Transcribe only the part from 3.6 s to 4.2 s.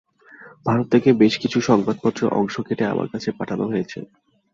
হয়েছে।